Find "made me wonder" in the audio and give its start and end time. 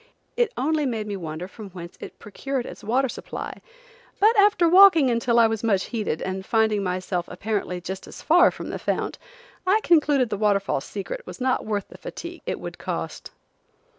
0.87-1.47